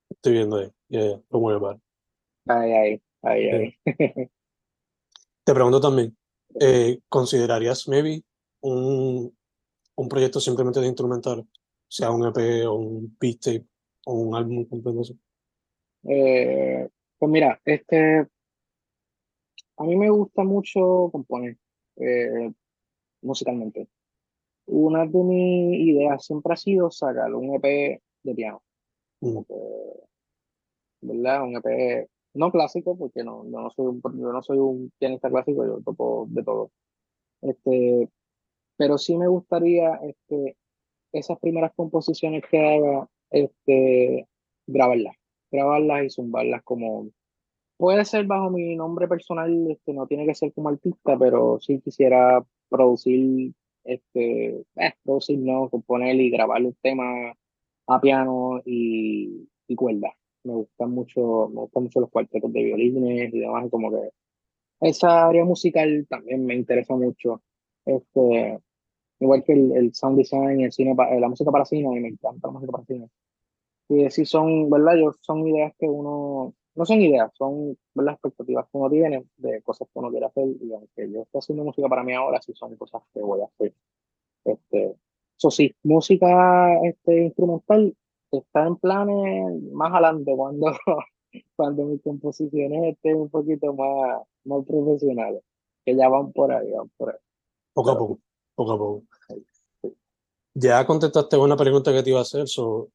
[0.10, 1.80] Estoy viendo ahí, ya, lo voy a ver.
[2.48, 3.78] Ahí, ahí, ahí, ahí.
[5.44, 6.16] Te pregunto también,
[6.60, 8.24] eh, ¿considerarías maybe
[8.62, 9.36] un,
[9.96, 11.48] un proyecto simplemente de instrumental?
[11.88, 13.66] Sea un EP o un beat tape
[14.06, 15.14] o un álbum completo.
[16.04, 18.28] Eh, pues mira, este
[19.78, 21.58] a mí me gusta mucho componer
[21.98, 22.52] eh,
[23.22, 23.88] musicalmente.
[24.68, 28.62] Una de mis ideas siempre ha sido sacar un EP de piano.
[29.22, 29.40] Mm.
[31.02, 31.44] ¿Verdad?
[31.44, 35.66] Un EP no clásico, porque no, no, soy un, yo no soy un pianista clásico,
[35.66, 36.72] yo toco de todo.
[37.42, 38.10] Este,
[38.78, 40.58] pero sí me gustaría este,
[41.12, 44.28] esas primeras composiciones que haga, este,
[44.68, 45.16] grabarlas,
[45.52, 47.12] grabarlas y zumbarlas como
[47.82, 51.82] Puede ser bajo mi nombre personal, este, no tiene que ser como artista, pero sí
[51.82, 57.34] quisiera producir, este, eh, producir, no, componer y grabar un tema
[57.88, 60.14] a piano y, y cuerda.
[60.44, 64.10] Me gustan mucho, me gustan mucho los cuartetos de violines y demás, como que
[64.82, 67.42] esa área musical también me interesa mucho.
[67.86, 68.60] Este,
[69.20, 72.54] igual que el, el sound design, el cine, la música para cine, me encanta la
[72.54, 73.10] música para cine.
[73.90, 74.96] Y sí son, ¿verdad?
[74.98, 79.62] Yo, son ideas que uno no son ideas, son las expectativas que uno tiene de
[79.62, 80.48] cosas que uno quiere hacer.
[80.62, 83.46] Y aunque yo estoy haciendo música para mí ahora, sí son cosas que voy a
[83.46, 83.74] hacer.
[84.46, 84.96] Este,
[85.38, 87.96] eso sí, música este, instrumental
[88.40, 90.68] está en planes más adelante cuando,
[91.56, 95.44] cuando mis composiciones estén un poquito más, más profesionales,
[95.86, 97.20] que ya van por ahí, van por ahí.
[97.74, 98.20] Poco a poco,
[98.56, 99.04] poco a poco.
[100.54, 102.90] Ya contestaste una pregunta que te iba a hacer, so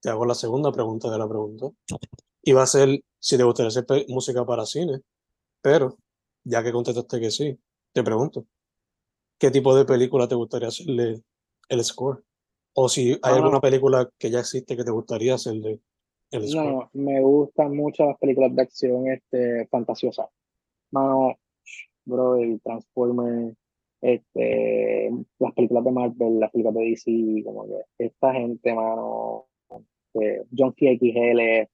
[0.00, 1.70] te hago la segunda pregunta de la pregunta.
[2.42, 5.00] Iba a ser si te gustaría hacer música para cine,
[5.62, 5.96] pero
[6.44, 7.58] ya que contestaste que sí,
[7.92, 8.44] te pregunto,
[9.38, 11.22] ¿qué tipo de película te gustaría hacerle
[11.68, 12.22] el score?
[12.74, 15.80] O si hay alguna película que ya existe que te gustaría hacerle
[16.30, 16.54] el.
[16.54, 20.28] No, me gustan mucho las películas de acción este, fantasiosas.
[20.92, 21.36] Mano,
[22.04, 23.54] bro, el Transformer,
[24.00, 29.46] este, las películas de Marvel, las películas de DC, como que esta gente, mano,
[30.14, 30.98] eh, John F.
[30.98, 31.68] XL,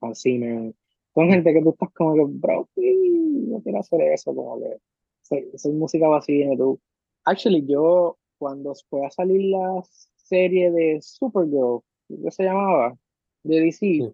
[0.00, 0.74] Hans Zimmer,
[1.14, 4.76] son gente que tú estás como que, bro, no quiero hacer eso, como que
[5.22, 6.78] soy, música vacía, tú.
[7.24, 9.82] Actually, yo, cuando fue a salir la
[10.24, 12.96] serie de Supergirl, ¿qué se llamaba?
[13.42, 14.12] De DC,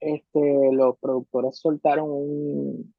[0.00, 2.94] este, los productores soltaron un,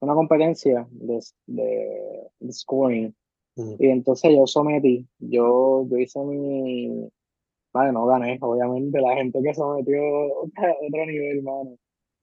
[0.00, 3.14] una competencia de, de, scoring.
[3.78, 7.10] Y entonces yo sometí, yo, yo hice mi,
[7.72, 11.76] vale, no gané, obviamente, la gente que sometió a otro nivel, hermano.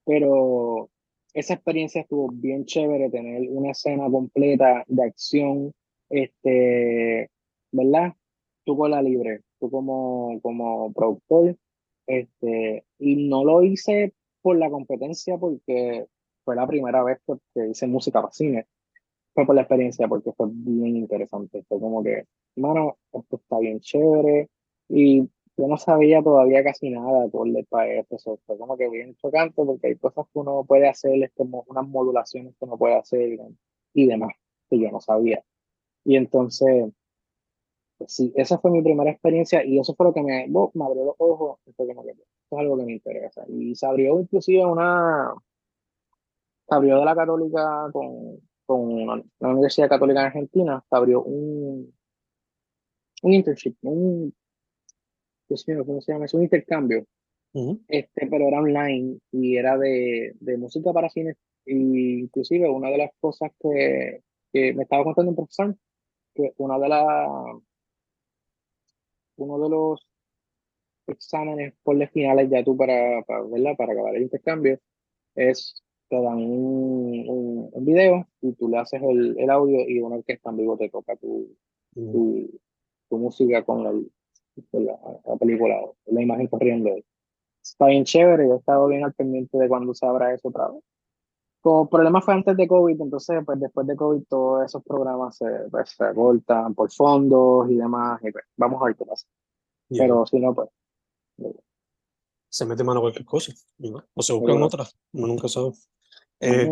[0.06, 0.90] Pero
[1.34, 5.72] esa experiencia estuvo bien chévere, tener una escena completa de acción,
[6.10, 7.30] este,
[7.72, 8.14] ¿verdad?
[8.68, 11.56] Tú con la libre, tú como, como productor,
[12.06, 16.06] este, y no lo hice por la competencia porque
[16.44, 17.20] fue la primera vez
[17.54, 18.68] que, hice música para cine.
[19.34, 21.64] Fue por la experiencia, porque fue bien interesante.
[21.70, 22.26] Fue como que,
[22.58, 24.50] hermano, esto está bien chévere.
[24.90, 28.18] Y yo no sabía todavía casi nada por para esto.
[28.46, 32.54] fue como que bien chocante porque hay cosas que uno puede hacer, este, unas modulaciones
[32.60, 33.40] que uno puede hacer
[33.94, 34.34] y demás,
[34.70, 35.42] que yo no sabía.
[36.04, 36.92] Y entonces,
[38.06, 41.16] sí, esa fue mi primera experiencia y eso fue lo que me, me abrió los
[41.18, 41.60] ojos.
[41.66, 43.44] Esto es algo que me interesa.
[43.48, 45.34] Y se abrió inclusive una,
[46.68, 51.94] se abrió de la católica con, con la Universidad Católica en Argentina, se abrió un,
[53.24, 54.34] un internship, un,
[55.48, 56.26] Dios mío, ¿cómo se llama?
[56.26, 57.06] Es un intercambio,
[57.88, 61.36] este, pero era online y era de, de música para cine.
[61.66, 64.22] Y inclusive una de las cosas que,
[64.54, 65.76] que me estaba contando un profesor,
[66.34, 67.28] que una de las,
[69.38, 70.08] uno de los
[71.08, 73.76] exámenes por finales ya tú para, para, ¿verdad?
[73.78, 74.80] para acabar el intercambio
[75.36, 80.16] es te dan un, un, video y tú le haces el, el, audio y una
[80.18, 81.54] orquesta en vivo te toca tu,
[81.94, 82.50] tu,
[83.10, 84.12] tu, música con, el,
[84.72, 86.96] la, la, película, la imagen corriendo.
[87.62, 90.70] Está bien chévere, yo he estado bien al pendiente de cuando se abra eso otra
[90.70, 90.82] vez.
[91.68, 95.46] Como problema fue antes de COVID, entonces pues después de COVID todos esos programas se,
[95.70, 99.28] pues, se cortan por fondos y demás, y pues, vamos a ver qué pasa.
[99.90, 100.70] Pero si no, pues...
[102.48, 103.52] Se mete mano a cualquier cosa,
[104.14, 105.74] o se buscan otras, uno nunca sabe.
[106.40, 106.72] Eh,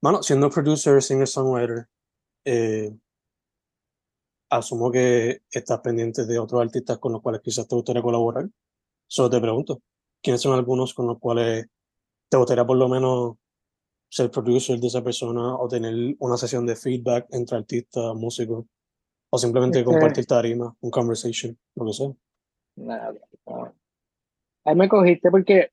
[0.00, 1.88] Bueno, siendo producer, singer-songwriter,
[2.46, 2.96] eh,
[4.48, 8.48] asumo que estás pendiente de otros artistas con los cuales quizás te gustaría colaborar.
[9.06, 9.82] Solo te pregunto,
[10.22, 11.66] ¿quiénes son algunos con los cuales
[12.30, 13.36] te gustaría por lo menos
[14.08, 18.64] ser producer de esa persona o tener una sesión de feedback entre artistas, músicos,
[19.30, 22.12] o simplemente compartir tarima, un conversation, lo que sea?
[22.76, 23.14] Nada,
[24.64, 25.70] Ahí me cogiste porque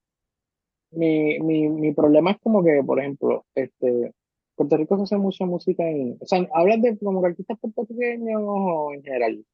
[0.91, 4.13] mi, mi, mi problema es como que, por ejemplo, este,
[4.55, 8.93] Puerto Rico se hace mucha música en, o sea, ¿hablas de como artistas puertorriqueños o
[8.93, 9.45] en general?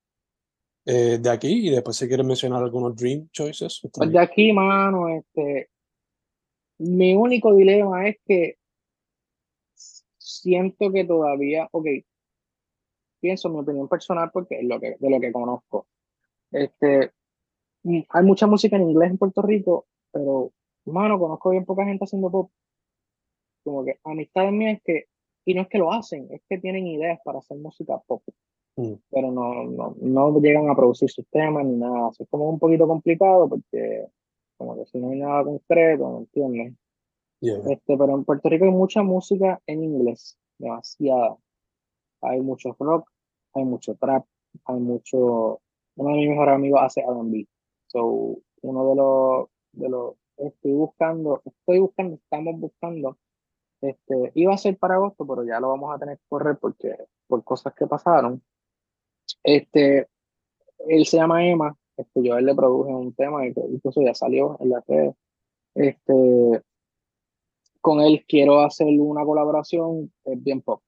[0.85, 3.81] Eh, de aquí y después si quieres mencionar algunos dream choices.
[3.93, 5.69] Pues de aquí, mano, este,
[6.79, 8.57] mi único dilema es que
[10.39, 11.85] siento que todavía, ok,
[13.19, 15.87] pienso mi opinión personal porque es lo que, de lo que conozco.
[16.51, 17.11] Este,
[17.83, 20.51] hay mucha música en inglés en Puerto Rico, pero
[20.85, 22.51] Mano, conozco bien poca gente haciendo pop.
[23.63, 25.05] Como que amistades mías que,
[25.45, 28.23] y no es que lo hacen, es que tienen ideas para hacer música pop.
[28.77, 28.93] Mm.
[29.11, 32.09] Pero no, no, no llegan a producir sus temas ni nada.
[32.17, 34.07] es como un poquito complicado porque,
[34.57, 36.73] como que si no hay nada concreto, ¿me entiendes?
[37.41, 41.37] Este, pero en Puerto Rico hay mucha música en inglés, demasiada.
[42.21, 43.09] Hay mucho rock,
[43.53, 44.25] hay mucho trap,
[44.65, 45.59] hay mucho.
[45.95, 47.47] Uno de mis mejores amigos hace RB.
[47.87, 53.17] So, uno de los, de los estoy buscando, estoy buscando, estamos buscando.
[53.81, 56.95] Este, iba a ser para agosto, pero ya lo vamos a tener que correr porque,
[57.27, 58.43] por cosas que pasaron.
[59.43, 60.07] Este,
[60.87, 64.13] él se llama Emma, este, yo a él le produje un tema y incluso ya
[64.13, 65.11] salió en la red.
[65.73, 66.63] Este,
[67.81, 70.81] con él quiero hacer una colaboración, es bien pop.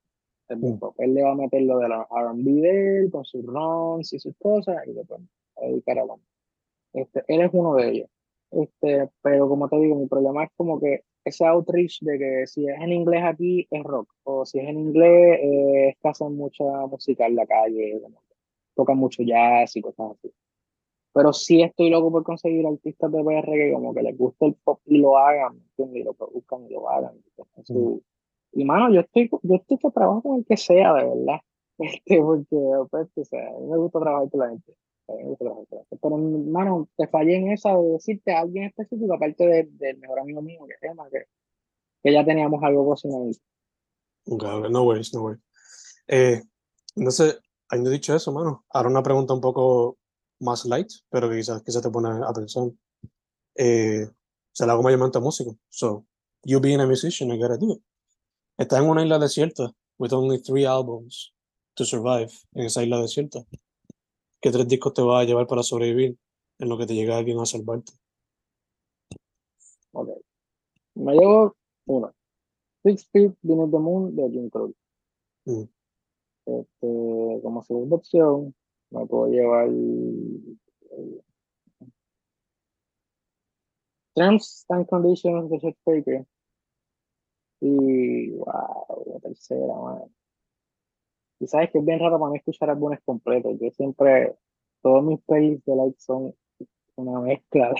[0.47, 0.79] Es bien mm.
[0.79, 0.95] pop.
[0.99, 4.19] Él le va a meter lo de la RB de él, con sus runs y
[4.19, 5.21] sus cosas, y después
[5.57, 6.05] a dedicar a
[6.93, 8.09] Este, él es uno de ellos.
[8.51, 12.67] Este, pero como te digo, mi problema es como que ese outreach de que si
[12.67, 16.35] es en inglés aquí es rock, o si es en inglés eh, es que hacen
[16.35, 18.01] mucha música en la calle,
[18.75, 20.31] tocan mucho jazz y cosas así.
[21.13, 24.55] Pero sí estoy loco por conseguir artistas de PR que como que les guste el
[24.55, 27.13] pop y lo hagan, Y lo produzcan y lo hagan.
[28.53, 31.39] Y mano, yo estoy, yo estoy que trabajo con el que sea, de verdad.
[31.79, 32.55] Este, porque,
[32.91, 34.75] pues, o sea, a mí me gusta trabajar con la gente.
[35.07, 40.41] Pero, hermano, te fallé en esa de decirte a alguien específico, aparte del mejor amigo
[40.43, 41.25] mío, que es que,
[42.03, 43.25] que ya teníamos algo cocinado.
[44.25, 45.43] Okay, no worries, no worries.
[46.07, 46.41] Eh,
[46.95, 49.97] entonces, habiendo dicho eso, mano, ahora una pregunta un poco
[50.43, 52.77] más light, pero que quizás, quizás te pone atención.
[53.55, 54.07] Eh,
[54.51, 55.57] se la hago mayormente a músico.
[55.69, 56.05] So,
[56.43, 57.83] you being a musician, I gotta do it.
[58.57, 61.33] Estás en una isla desierta with only three albums
[61.75, 63.45] to survive en esa isla desierta.
[64.41, 66.17] ¿Qué tres discos te va a llevar para sobrevivir
[66.59, 67.93] en lo que te llega alguien a salvarte?
[69.93, 70.09] Ok.
[70.95, 72.13] Me llevo uno.
[72.83, 74.73] Six Feet Beneath the Moon de Jim Crow.
[75.45, 75.63] Mm.
[76.45, 78.53] Este, como segunda opción,
[78.93, 80.57] me puedo llevar el
[84.15, 86.25] Terms and Conditions de Baker.
[87.61, 90.03] Y wow, la tercera, man.
[91.39, 93.57] Y sabes que es bien raro para mí escuchar álbumes completos.
[93.59, 94.35] Yo siempre,
[94.81, 96.35] todos mis playlists de like son
[96.95, 97.73] una mezcla.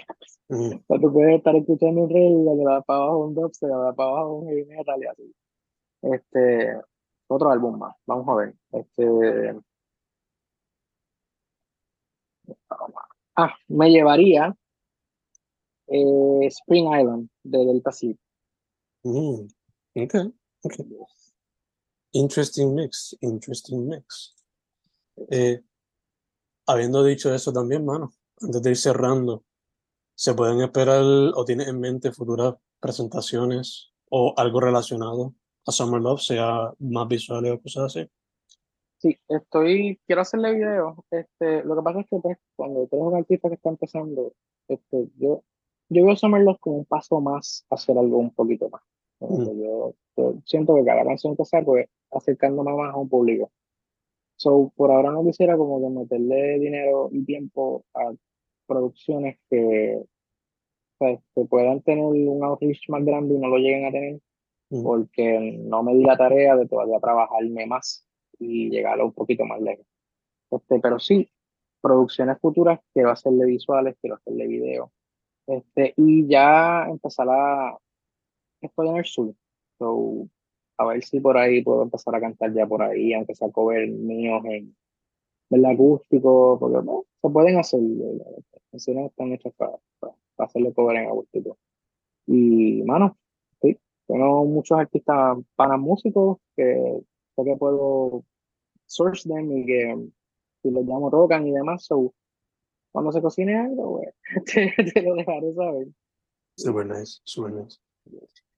[0.49, 0.55] de.
[0.55, 0.75] Mm.
[0.75, 3.69] O sea, tú puedes estar escuchando un rey y le da para abajo un dubstep,
[3.69, 5.35] le da para abajo un heavy metal y así.
[6.01, 6.77] Este,
[7.27, 8.55] otro álbum más, vamos a ver.
[8.71, 9.55] Este,
[13.35, 14.55] ah, me llevaría
[15.87, 18.15] eh, Spring Island de Delta Sea.
[19.03, 19.47] Mm.
[19.95, 20.31] Okay.
[22.13, 24.33] Interesting mix, interesting mix.
[25.29, 25.61] Eh,
[26.67, 29.43] habiendo dicho eso también, mano, antes de ir cerrando,
[30.15, 35.33] ¿se pueden esperar o tienes en mente futuras presentaciones o algo relacionado
[35.65, 38.09] a Summer Love, sea más visuales o cosas así?
[39.03, 40.95] Sí, estoy, quiero hacerle videos.
[41.11, 44.31] Este, lo que pasa es que pues, cuando tú eres un artista que está empezando,
[44.69, 45.43] este, yo,
[45.89, 48.81] yo veo Summer Love como un paso más hacer algo un poquito más.
[49.19, 49.61] Mm.
[49.61, 49.93] yo
[50.45, 53.51] siento que cada canción que saco es acercándome más a un público.
[54.37, 58.13] So, por ahora no quisiera como que meterle dinero y tiempo a
[58.65, 60.01] producciones que,
[60.97, 64.21] pues, que puedan tener un outreach más grande y no lo lleguen a tener
[64.73, 64.83] Mm.
[64.83, 68.07] porque no me di la tarea de todavía trabajarme más
[68.39, 69.85] y llegar un poquito más lejos.
[70.51, 71.29] Este, pero sí,
[71.81, 74.91] producciones futuras, quiero hacerle visuales, quiero hacerle video.
[75.47, 77.77] Este, y ya empezar a...
[78.61, 79.35] Estoy en el sur,
[79.77, 80.27] so,
[80.77, 83.89] a ver si por ahí puedo empezar a cantar ya por ahí, aunque sea cover
[83.89, 84.75] míos en
[85.49, 90.73] el acústico, porque bueno, se pueden hacer, las canciones están hechas para, para, para hacerle
[90.73, 91.57] cover en acústico.
[92.25, 93.17] Y, mano,
[93.61, 97.01] sí, tengo muchos artistas para músicos que
[97.35, 98.23] sé que puedo
[98.85, 100.09] source them y que
[100.61, 102.13] si los llamo tocan y demás, so,
[102.91, 104.01] cuando se cocine algo,
[104.45, 105.87] te, te lo dejaré saber.
[106.55, 107.79] Super nice, super nice.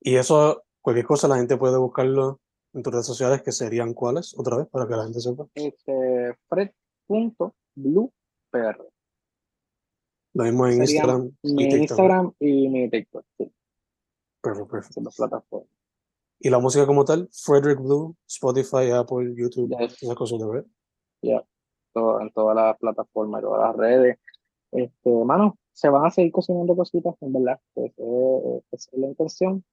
[0.02, 2.42] Y eso, cualquier cosa, la gente puede buscarlo
[2.74, 5.48] en tus redes sociales, que serían cuáles, otra vez, para que la gente sepa.
[5.56, 7.54] Este, fred.bluepr.
[10.34, 11.78] Lo mismo en Instagram y mi TikTok.
[11.78, 11.84] ¿no?
[11.84, 13.52] Instagram y mi TikTok, sí,
[14.42, 15.02] Perfecto, perfecto.
[15.02, 15.70] dos plataformas.
[16.40, 20.02] Y la música como tal, Frederick Blue, Spotify, Apple, YouTube, Yes.
[20.04, 20.66] esas cosas ver.
[21.22, 21.44] Ya,
[21.94, 24.20] todo- en todas las plataformas, todas las redes.
[24.72, 27.60] Este, mano, se van a seguir cocinando cositas, en verdad.
[27.74, 29.64] Pues, eh, esa es la intención.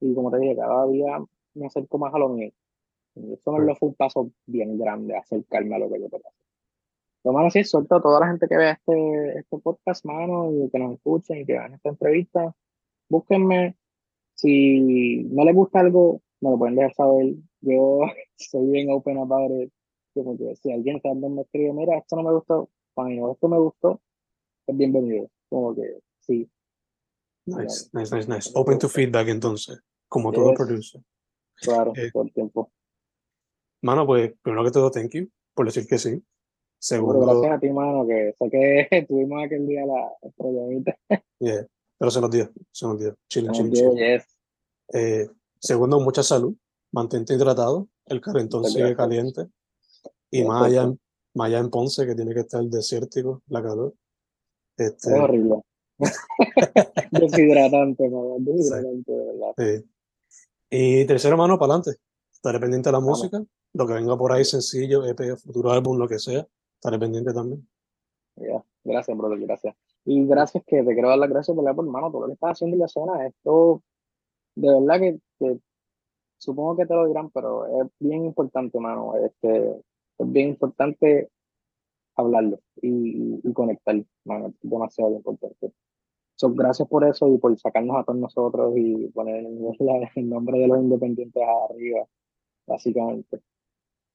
[0.00, 1.18] Y como te dije, cada día
[1.54, 2.50] me acerco más a lo mío.
[3.14, 6.28] Y eso me lo fue un paso bien grande, acercarme a lo que yo quiero
[6.28, 6.40] hacer.
[7.22, 10.70] Pero, mano, sí, suelto a toda la gente que vea este, este podcast, mano, y
[10.70, 12.54] que nos escuchen y que vean esta entrevista.
[13.08, 13.76] Búsquenme.
[14.38, 17.34] Si no les gusta algo, me lo pueden dejar saber.
[17.60, 18.00] Yo
[18.36, 19.72] soy bien open about it.
[20.14, 23.48] Como que si alguien también me escribe, mira, esto no me gustó, fine, o esto
[23.48, 24.00] me gustó,
[24.66, 25.28] es bienvenido.
[25.48, 26.48] Como que sí,
[27.46, 28.50] Nice, nice, nice, nice.
[28.54, 30.58] Open to feedback entonces, como todo Yes.
[30.58, 31.00] producer.
[31.56, 32.70] claro, Eh, todo el tiempo.
[33.82, 36.22] Mano, pues primero que todo, thank you por decir que sí.
[36.78, 40.96] Seguro, gracias a ti, mano, que sé que tuvimos aquel día la problemita.
[41.40, 41.66] yeah,
[41.98, 43.10] pero se nos dio, se nos dio.
[43.10, 43.96] Como que, chilling.
[43.96, 44.24] yes,
[44.92, 45.28] Eh,
[45.60, 46.54] segundo, mucha salud.
[46.92, 47.88] Mantente hidratado.
[48.06, 49.42] El calentón sigue caliente.
[50.30, 50.48] Y Perfecto.
[50.48, 51.00] más allá, en-
[51.34, 53.94] más allá en Ponce, que tiene que estar desértico, la calor.
[54.76, 55.60] Este, es horrible.
[57.10, 59.84] Deshidratante, mano, deshidratante, de verdad.
[60.70, 62.00] y tercero, mano, para adelante.
[62.32, 63.18] Estaré pendiente de la Vamos.
[63.18, 63.42] música.
[63.74, 66.46] Lo que venga por ahí, sencillo, EP, futuro álbum, lo que sea.
[66.74, 67.68] Estaré pendiente también.
[68.84, 69.74] Gracias, brother, gracias.
[70.10, 72.76] Y gracias que te quiero dar las gracias por hermano, por lo que estás haciendo
[72.76, 73.26] en la zona.
[73.26, 73.82] Esto,
[74.54, 75.60] de verdad que, que
[76.38, 79.16] supongo que te lo dirán, pero es bien importante, mano.
[79.18, 79.70] Este,
[80.18, 81.28] es bien importante
[82.16, 84.46] hablarlo y, y conectar, mano.
[84.46, 85.72] Es demasiado importante.
[86.36, 90.58] So, gracias por eso y por sacarnos a todos nosotros y poner la- el nombre
[90.60, 92.06] de los independientes arriba,
[92.66, 93.42] básicamente.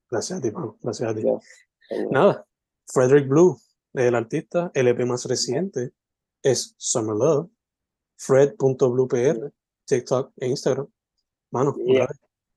[0.10, 0.76] Gracias a ti, mano.
[0.82, 1.24] Gracias a ti.
[2.10, 2.48] Nada,
[2.88, 3.58] Frederick Blue,
[3.94, 5.92] el artista, el EP más reciente
[6.42, 7.50] es Summer Love,
[8.18, 9.52] fred.bluepr,
[9.86, 10.88] TikTok e Instagram.
[11.52, 12.08] Mano, Yeah.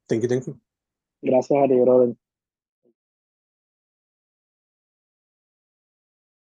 [0.09, 0.59] thank you, thank you.
[1.23, 2.17] Gracias a ti, brother.